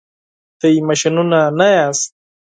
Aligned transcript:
تاسي 0.59 0.79
ماشینونه 0.87 1.39
نه 1.59 1.67
یاست. 1.75 2.09